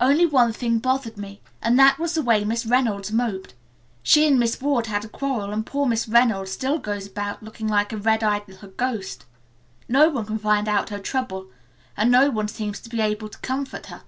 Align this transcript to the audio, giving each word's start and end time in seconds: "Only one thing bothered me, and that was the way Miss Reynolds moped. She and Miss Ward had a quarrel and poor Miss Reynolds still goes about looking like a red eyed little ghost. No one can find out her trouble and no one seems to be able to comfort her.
"Only 0.00 0.26
one 0.26 0.52
thing 0.52 0.78
bothered 0.78 1.16
me, 1.18 1.40
and 1.60 1.76
that 1.76 1.98
was 1.98 2.14
the 2.14 2.22
way 2.22 2.44
Miss 2.44 2.64
Reynolds 2.64 3.10
moped. 3.10 3.52
She 4.04 4.28
and 4.28 4.38
Miss 4.38 4.60
Ward 4.60 4.86
had 4.86 5.04
a 5.04 5.08
quarrel 5.08 5.50
and 5.50 5.66
poor 5.66 5.86
Miss 5.86 6.06
Reynolds 6.06 6.52
still 6.52 6.78
goes 6.78 7.08
about 7.08 7.42
looking 7.42 7.66
like 7.66 7.92
a 7.92 7.96
red 7.96 8.22
eyed 8.22 8.46
little 8.46 8.70
ghost. 8.70 9.24
No 9.88 10.08
one 10.08 10.24
can 10.24 10.38
find 10.38 10.68
out 10.68 10.90
her 10.90 11.00
trouble 11.00 11.48
and 11.96 12.12
no 12.12 12.30
one 12.30 12.46
seems 12.46 12.78
to 12.78 12.88
be 12.90 13.00
able 13.00 13.28
to 13.28 13.38
comfort 13.38 13.86
her. 13.86 14.02